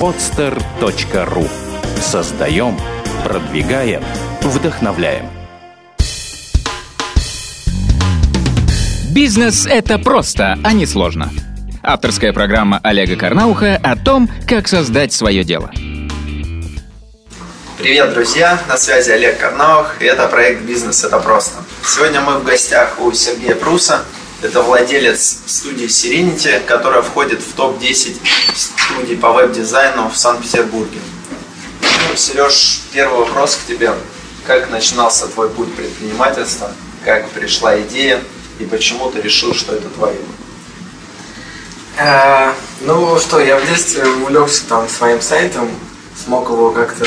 [0.00, 1.48] podster.ru
[2.00, 2.78] Создаем,
[3.24, 4.02] продвигаем,
[4.42, 5.30] вдохновляем.
[9.10, 11.30] Бизнес– это просто, а не сложно.
[11.82, 15.70] Авторская программа Олега Карнауха о том, как создать свое дело.
[17.78, 18.58] Привет, друзья!
[18.68, 21.62] На связи Олег Карнаух, и это проект «Бизнес– это просто».
[21.84, 24.04] Сегодня мы в гостях у Сергея Пруса.
[24.44, 28.14] Это владелец студии Serenity, которая входит в топ-10
[28.54, 30.98] студий по веб-дизайну в Санкт-Петербурге.
[31.80, 33.94] Ну, Сереж, первый вопрос к тебе.
[34.46, 36.70] Как начинался твой путь предпринимательства?
[37.06, 38.22] Как пришла идея?
[38.58, 40.20] И почему ты решил, что это твое?
[41.98, 45.70] А, ну что, я в детстве увлекся там своим сайтом,
[46.22, 47.06] смог его как-то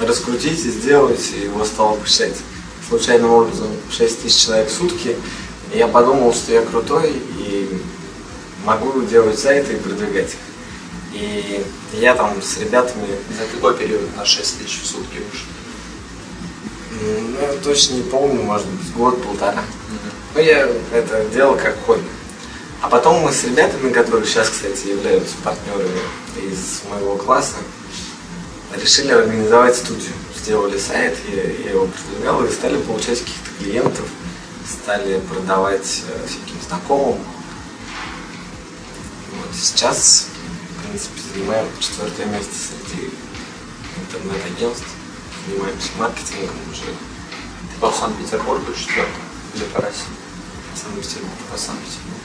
[0.00, 2.34] раскрутить и сделать, и его стало посещать
[2.88, 5.16] случайным образом 6 тысяч человек в сутки.
[5.74, 7.80] Я подумал, что я крутой и
[8.64, 10.38] могу делать сайты и продвигать их.
[11.14, 11.64] И
[11.94, 13.06] я там с ребятами...
[13.38, 15.46] За какой период на 6 тысяч в сутки вышел?
[17.00, 19.62] Ну, я точно не помню, может быть, год-полтора.
[19.62, 20.12] Mm-hmm.
[20.34, 22.04] Ну, я это делал как хобби.
[22.82, 26.00] А потом мы с ребятами, которые сейчас, кстати, являются партнерами
[26.36, 27.56] из моего класса,
[28.74, 30.12] решили организовать студию.
[30.36, 34.06] Сделали сайт, я, я его продвигал, и стали получать каких-то клиентов,
[34.72, 37.18] стали продавать э, всяким знакомым.
[39.32, 40.26] Вот сейчас,
[40.76, 43.10] в принципе, занимаем четвертое место среди
[44.00, 44.86] интернет-агентств,
[45.46, 46.84] занимаемся маркетингом уже.
[46.84, 49.22] Ты по Санкт-Петербургу четвертое
[49.54, 50.14] или по России?
[50.74, 51.32] Санкт-Петербург.
[51.50, 52.22] По Санкт-Петербургу.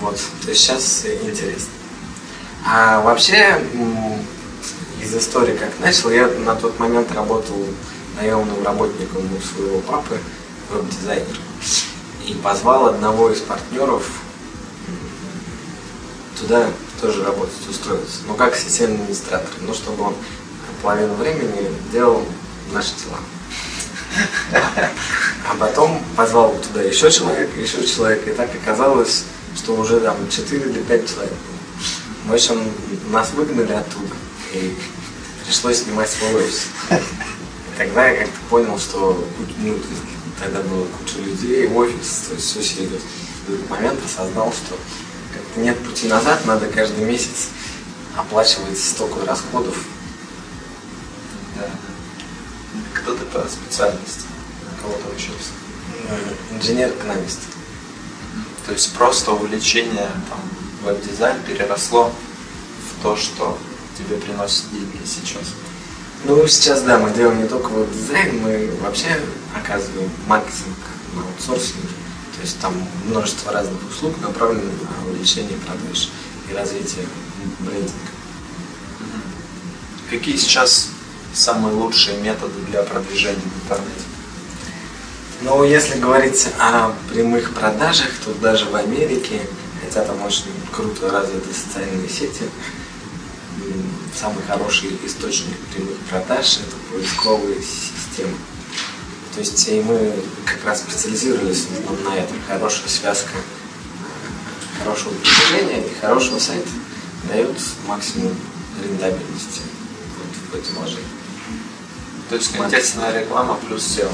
[0.00, 1.68] Вот, то есть сейчас интересно.
[2.66, 3.62] А вообще,
[5.02, 7.66] из истории как начал, я на тот момент работал
[8.16, 10.18] наемным работником у своего папы,
[10.70, 11.36] веб-дизайнер.
[12.26, 14.04] И позвал одного из партнеров
[16.38, 16.68] туда
[17.00, 18.18] тоже работать, устроиться.
[18.26, 19.50] Ну, как системный администратор.
[19.60, 20.14] Ну, чтобы он
[20.82, 22.24] половину времени делал
[22.72, 23.18] наши дела.
[25.48, 29.24] А потом позвал туда еще человека, еще человека, и так оказалось,
[29.56, 31.34] что уже там 4 или 5 человек.
[32.26, 32.72] В общем,
[33.10, 34.14] нас выгнали оттуда,
[34.52, 34.76] и
[35.44, 36.66] пришлось снимать свой офис.
[37.80, 39.26] Тогда я как-то понял, что
[39.56, 39.74] ну,
[40.38, 42.98] тогда было куча людей, офис, то есть все серьезно.
[43.46, 44.76] В этот момент осознал, что
[45.32, 47.48] как-то нет пути назад, надо каждый месяц
[48.14, 49.82] оплачивать столько расходов.
[51.56, 51.70] Да.
[53.00, 54.24] Кто ты по специальности?
[54.70, 55.52] На кого ты учился?
[56.50, 57.40] Инженер-экономист.
[58.66, 60.40] То есть просто увлечение там,
[60.82, 62.12] веб-дизайн переросло
[62.90, 63.56] в то, что
[63.96, 65.54] тебе приносит деньги сейчас?
[66.24, 69.18] Ну, сейчас, да, мы делаем не только веб-дизайн, мы вообще
[69.56, 70.76] оказываем маркетинг
[71.14, 71.88] на аутсорсинге.
[72.36, 72.74] То есть там
[73.06, 76.10] множество разных услуг направленных на увеличение продаж
[76.50, 77.06] и развитие
[77.60, 77.92] брендинга.
[80.10, 80.88] Какие сейчас
[81.32, 84.04] самые лучшие методы для продвижения в интернете?
[85.42, 89.40] Ну, если говорить о прямых продажах, то даже в Америке,
[89.82, 92.44] хотя там очень круто развиты социальные сети,
[94.18, 98.36] самый хороший источник прямых продаж– это поисковые системы.
[99.34, 100.12] То есть и мы
[100.44, 101.66] как раз специализировались
[102.04, 102.36] на этом.
[102.48, 103.30] Хорошая связка
[104.78, 106.68] хорошего продвижения и хорошего сайта
[107.28, 108.34] дает максимум
[108.82, 109.60] рентабельности
[110.18, 111.04] вот в этом вложении.
[112.28, 114.10] То есть контекстная реклама плюс SEO.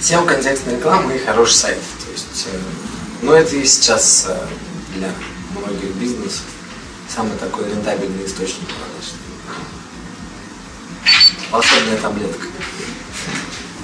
[0.00, 1.78] SEO, контекстная реклама и хороший сайт.
[2.04, 2.58] То есть, э,
[3.22, 4.46] ну это и сейчас э,
[4.94, 5.12] для
[5.50, 6.17] многих бизнесов
[7.18, 9.10] самый такой рентабельный источник продаж.
[11.50, 12.46] Волшебная таблетка.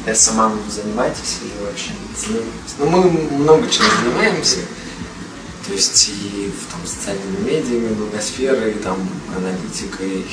[0.07, 1.91] Это самому занимаетесь или вообще?
[2.79, 4.61] Ну, мы много чем занимаемся.
[5.67, 8.99] То есть и там, социальными медиами, блогосферой, там,
[9.37, 10.25] аналитикой,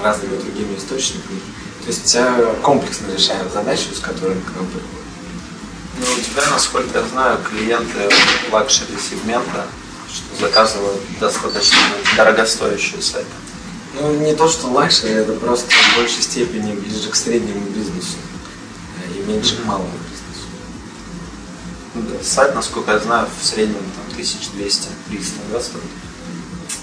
[0.00, 1.40] разными другими источниками.
[1.80, 2.16] То есть
[2.62, 4.94] комплексно решаем задачу, с которой к нам приходят.
[5.98, 8.08] Ну, у тебя, насколько я знаю, клиенты
[8.52, 9.66] luxury сегмента,
[10.38, 11.78] заказывают достаточно
[12.16, 13.28] дорогостоящие сайты.
[14.00, 18.16] Ну, не то, что luxury, это просто в большей степени ближе к среднему бизнесу
[18.98, 20.48] э, и меньше к малому бизнесу.
[21.94, 24.88] Да, сайт, насколько я знаю, в среднем там 1200-300,
[25.52, 25.84] да, стоит?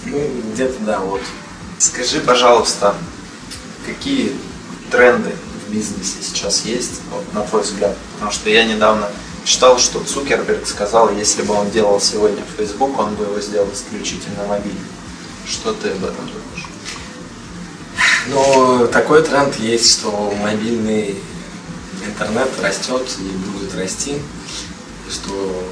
[0.06, 1.20] Ну, где-то, да, вот.
[1.78, 2.94] Скажи, пожалуйста,
[3.84, 4.34] какие
[4.90, 5.32] тренды
[5.66, 7.96] в бизнесе сейчас есть, вот, на твой взгляд?
[8.14, 9.10] Потому что я недавно
[9.44, 14.44] читал, что Цукерберг сказал, если бы он делал сегодня Facebook, он бы его сделал исключительно
[14.46, 14.86] мобильным.
[15.46, 16.68] Что ты об этом думаешь?
[18.28, 21.16] Ну, такой тренд есть, что мобильный
[22.06, 24.16] интернет растет и будет расти,
[25.10, 25.64] что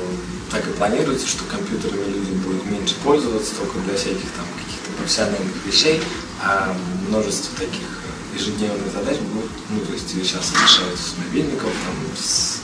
[0.51, 5.65] так и планируется, что компьютерами люди будут меньше пользоваться, только для всяких там каких-то профессиональных
[5.65, 6.03] вещей,
[6.43, 6.75] а
[7.09, 7.87] множество таких
[8.35, 12.61] ежедневных задач будут, ну, то есть сейчас решаются с мобильников, там, с,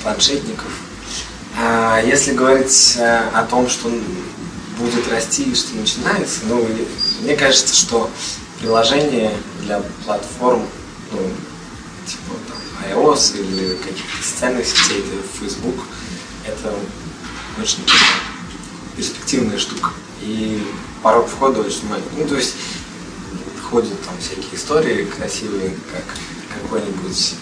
[0.00, 0.72] с планшетников.
[1.58, 3.90] А если говорить э, о том, что
[4.78, 6.66] будет расти и что начинается, ну,
[7.22, 8.10] мне кажется, что
[8.60, 9.32] приложение
[9.62, 10.66] для платформ,
[11.12, 11.18] ну,
[12.06, 15.84] типа там, iOS или каких-то социальных сетей, это Facebook,
[16.46, 16.72] это
[17.60, 17.80] очень
[18.96, 19.90] перспективная штука.
[20.22, 20.66] И
[21.02, 22.16] порог входа очень маленький.
[22.16, 22.54] Ну, то есть
[23.70, 26.04] ходят там всякие истории красивые, как
[26.62, 27.34] какой-нибудь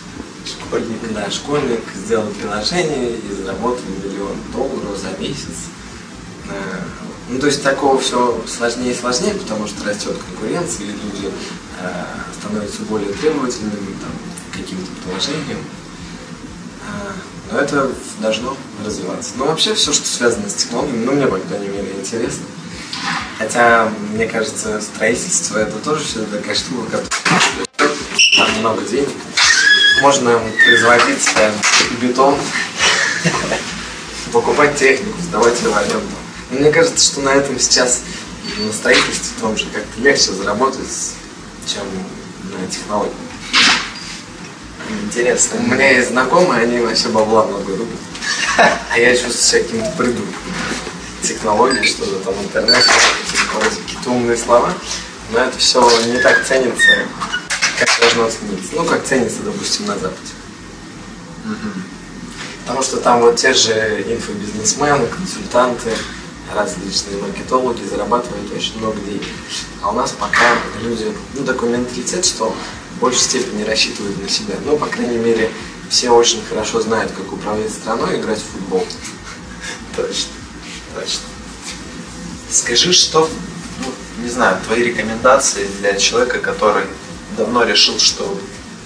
[0.48, 5.68] школьник, да, школьник сделал приложение и заработал миллион долларов за месяц.
[6.48, 6.52] Э,
[7.28, 11.30] ну, то есть такого все сложнее и сложнее, потому что растет конкуренция, и люди
[11.80, 12.04] э,
[12.40, 14.10] становятся более требовательными там,
[14.50, 15.60] к каким-то приложениям.
[16.86, 17.12] Э,
[17.52, 17.90] но это
[18.20, 19.32] должно развиваться.
[19.36, 22.44] Но вообще все, что связано с технологиями, ну, мне, по крайней мере, интересно.
[23.38, 27.96] Хотя, мне кажется, строительство это тоже все такая штука, которая
[28.36, 29.08] там много денег.
[30.00, 31.52] Можно производить э,
[32.00, 32.38] бетон,
[34.32, 36.06] покупать технику, сдавать ее в аренду.
[36.50, 38.02] Мне кажется, что на этом сейчас
[38.58, 40.88] на строительстве том же как-то легче заработать,
[41.66, 41.82] чем
[42.44, 43.12] на технологии.
[45.04, 45.58] Интересно.
[45.58, 47.98] У меня есть знакомые, они вообще бабла много рубят.
[48.56, 50.34] А я чувствую себя каким-то придурком.
[51.22, 52.84] Технологии, что-то там интернет,
[53.84, 54.72] какие-то умные слова.
[55.30, 56.88] Но это все не так ценится,
[57.78, 58.72] как должно цениться.
[58.74, 60.32] Ну, как ценится, допустим, на Западе.
[62.62, 63.72] Потому что там вот те же
[64.06, 65.90] инфобизнесмены, консультанты,
[66.54, 69.22] различные маркетологи зарабатывают очень много денег.
[69.82, 72.54] А у нас пока люди, ну, такой менталитет, что
[72.96, 74.56] в большей степени рассчитывают на себя.
[74.64, 75.50] Ну, по крайней мере,
[75.88, 78.86] все очень хорошо знают, как управлять страной и играть в футбол.
[79.96, 80.30] Точно,
[80.94, 81.22] точно.
[82.50, 83.28] Скажи, что,
[83.80, 86.84] ну, не знаю, твои рекомендации для человека, который
[87.38, 88.38] давно решил, что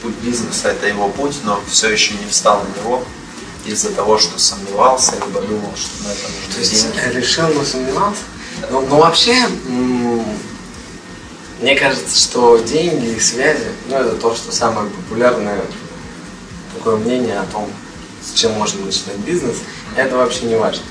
[0.02, 3.04] путь бизнеса это его путь, но все еще не встал на него
[3.64, 7.16] из-за того, что сомневался, либо думал, что на это нужно То есть деньги.
[7.16, 8.20] решил, но сомневался?
[8.70, 9.34] Ну, ну вообще,
[9.66, 10.24] м,
[11.60, 15.60] мне кажется, что деньги и связи, ну это то, что самое популярное
[16.74, 17.70] такое мнение о том,
[18.22, 19.56] с чем можно начинать бизнес,
[19.96, 20.82] это вообще не важно.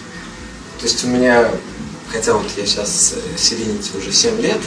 [0.79, 1.49] То есть у меня,
[2.09, 4.59] хотя вот я сейчас Serenity уже 7 лет,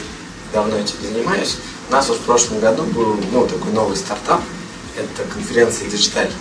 [0.55, 1.57] давно этим занимаюсь,
[1.89, 4.41] у нас вот в прошлом году был ну, такой новый стартап,
[4.97, 6.31] это конференция Digital.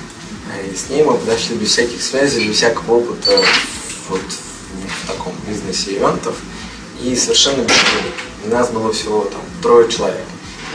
[0.71, 3.37] И с ней мы подошли без всяких связей, без всякого опыта
[4.09, 6.37] вот в таком бизнесе ивентов
[7.03, 8.53] и совершенно без денег.
[8.53, 10.25] Нас было всего там трое человек.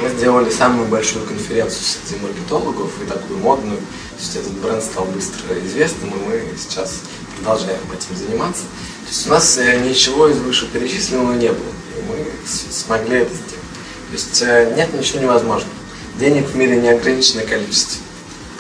[0.02, 3.78] Мы сделали самую большую конференцию среди маркетологов и такую модную.
[3.78, 7.02] То есть этот бренд стал быстро известным, и мы сейчас
[7.38, 8.64] продолжаем этим заниматься.
[8.64, 11.72] То есть у нас э, ничего из вышеперечисленного не было,
[12.10, 13.50] мы смогли это сделать.
[14.10, 15.72] То есть э, нет ничего невозможного.
[16.20, 18.02] Денег в мире неограниченное количество.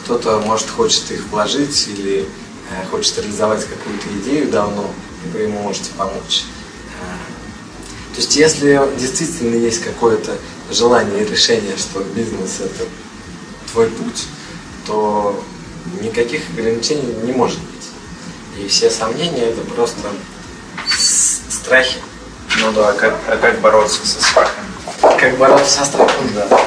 [0.01, 4.89] Кто-то, может, хочет их вложить или э, хочет реализовать какую-то идею давно,
[5.33, 6.45] вы ему можете помочь.
[7.01, 10.37] Э, То есть, если действительно есть какое-то
[10.71, 12.85] желание и решение, что бизнес это
[13.71, 14.27] твой путь,
[14.85, 15.43] то
[16.01, 18.63] никаких ограничений не может быть.
[18.63, 20.09] И все сомнения это просто
[21.49, 21.97] страхи.
[22.61, 24.65] Ну да, как, а как бороться со страхом?
[25.17, 26.59] Как бороться со страхом, да.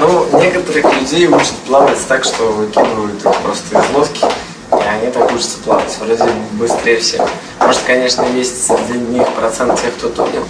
[0.00, 4.24] Ну, некоторых людей учат плавать так, что выкидывают их просто из лодки,
[4.72, 5.96] и они так учатся плавать.
[6.00, 7.22] Вроде быстрее всех.
[7.60, 10.44] Может, конечно, есть среди них процент тех, кто тонет.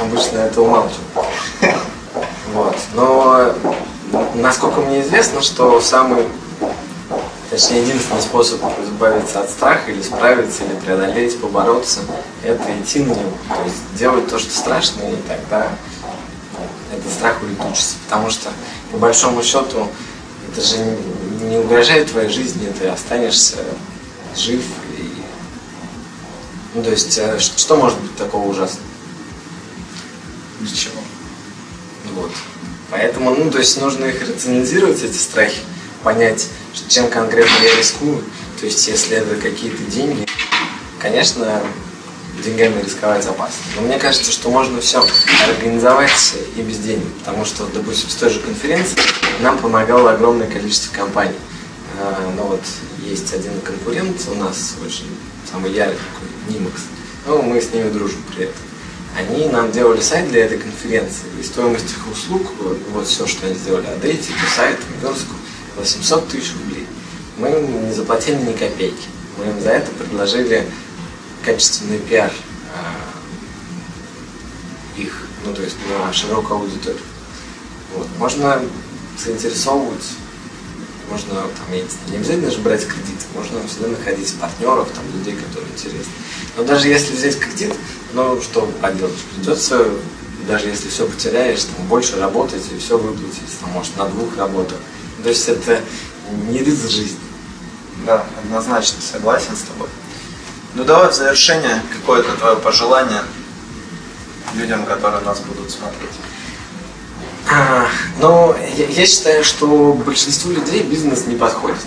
[0.00, 1.28] Обычно это умалчивают.
[2.54, 2.76] Вот.
[2.94, 3.52] Но
[4.34, 6.26] насколько мне известно, что самый,
[7.50, 12.00] точнее, единственный способ избавиться от страха или справиться, или преодолеть, побороться,
[12.44, 13.32] это идти на него.
[13.48, 15.72] То есть делать то, что страшно, и тогда
[16.92, 17.96] этот страх улетучится.
[18.04, 18.50] Потому что,
[18.92, 19.88] по большому счету,
[20.50, 20.76] это же
[21.40, 23.56] не- угрожает твоей жизни, ты останешься
[24.36, 24.62] жив.
[24.98, 25.12] И...
[26.74, 28.86] Ну, то есть, э, что может быть такого ужасного?
[30.60, 31.00] Ничего.
[32.14, 32.30] Вот.
[32.90, 35.60] Поэтому, ну, то есть нужно их рационализировать, эти страхи,
[36.02, 36.48] понять,
[36.88, 38.22] чем конкретно я рискую.
[38.60, 40.26] То есть, если это какие-то деньги,
[41.00, 41.62] конечно,
[42.44, 43.62] деньгами рисковать опасно.
[43.76, 45.04] Но мне кажется, что можно все
[45.48, 47.06] организовать и без денег.
[47.20, 48.98] Потому что, допустим, с той же конференции
[49.40, 51.36] нам помогало огромное количество компаний.
[52.00, 52.62] А, Ну вот,
[53.02, 55.08] есть один конкурент у нас очень
[55.50, 56.80] самый ярый такой, Nimax.
[57.26, 58.56] Ну, мы с ними дружим при этом.
[59.16, 61.24] Они нам делали сайт для этой конференции.
[61.40, 65.34] И стоимость их услуг, вот, вот все, что они сделали, адейтику, сайт, верстку,
[65.76, 66.86] 800 тысяч рублей.
[67.38, 69.08] Мы им не заплатили ни копейки.
[69.38, 70.66] Мы им за это предложили
[71.44, 72.32] качественный пиар
[74.96, 77.02] э, их, ну то есть на широкую аудиторию.
[77.94, 78.08] Вот.
[78.18, 78.60] Можно
[79.22, 80.04] заинтересовывать,
[81.10, 86.12] можно там, не обязательно же брать кредит, можно всегда находить партнеров, там, людей, которые интересны.
[86.56, 87.74] Но даже если взять кредит,
[88.12, 89.86] ну что поделать, придется,
[90.48, 94.78] даже если все потеряешь, там, больше работать и все выплатить, там, может, на двух работах.
[95.22, 95.80] То есть это
[96.48, 97.18] не риск жизни.
[98.06, 99.88] Да, однозначно согласен с тобой.
[100.74, 103.22] Ну давай в завершение какое-то твое пожелание
[104.54, 106.10] людям, которые нас будут смотреть.
[107.48, 107.86] А,
[108.20, 111.78] но я, я считаю, что большинству людей бизнес не подходит.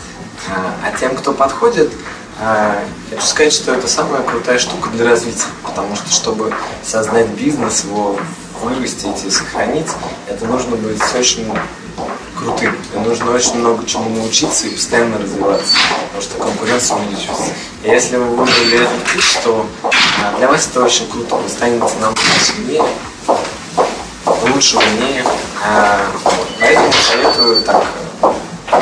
[0.50, 1.92] А, а тем, кто подходит,
[2.40, 5.48] а, хочу сказать, что это самая крутая штука для развития.
[5.64, 8.18] Потому что, чтобы создать бизнес, его
[8.62, 9.88] вырастить и сохранить,
[10.28, 11.52] это нужно быть очень
[12.38, 12.76] крутым.
[12.94, 15.76] И нужно очень много чему научиться и постоянно развиваться,
[16.08, 17.52] потому что конкуренция увеличивается.
[17.84, 19.66] И если вы выбрали этот путь, то
[20.38, 21.36] для вас это очень круто.
[21.36, 22.84] Вы станете намного сильнее,
[24.54, 25.24] лучше, умнее.
[26.60, 27.84] Поэтому советую так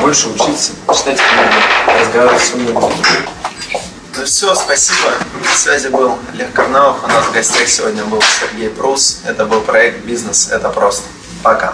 [0.02, 2.94] больше учиться, читать книги, разговаривать с умными людьми.
[4.18, 5.12] Ну все, спасибо.
[5.44, 7.04] На связи был Олег Карнаух.
[7.04, 9.22] У нас в гостях сегодня был Сергей Прус.
[9.26, 10.50] Это был проект «Бизнес.
[10.52, 11.04] Это просто».
[11.44, 11.74] Пока.